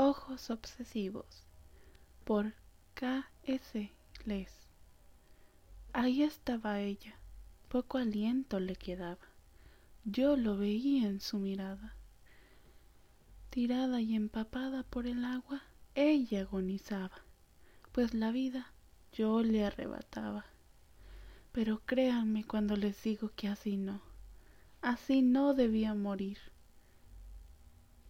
Ojos 0.00 0.50
obsesivos 0.50 1.42
por 2.24 2.54
K. 2.94 3.28
Les. 4.26 4.68
Ahí 5.92 6.22
estaba 6.22 6.78
ella, 6.78 7.16
poco 7.68 7.98
aliento 7.98 8.60
le 8.60 8.76
quedaba. 8.76 9.26
Yo 10.04 10.36
lo 10.36 10.56
veía 10.56 11.08
en 11.08 11.20
su 11.20 11.40
mirada. 11.40 11.96
Tirada 13.50 14.00
y 14.00 14.14
empapada 14.14 14.84
por 14.84 15.08
el 15.08 15.24
agua, 15.24 15.64
ella 15.96 16.42
agonizaba, 16.42 17.24
pues 17.90 18.14
la 18.14 18.30
vida 18.30 18.72
yo 19.12 19.42
le 19.42 19.64
arrebataba. 19.64 20.46
Pero 21.50 21.82
créanme 21.84 22.44
cuando 22.44 22.76
les 22.76 23.02
digo 23.02 23.32
que 23.34 23.48
así 23.48 23.76
no, 23.76 24.00
así 24.80 25.22
no 25.22 25.54
debía 25.54 25.92
morir. 25.94 26.38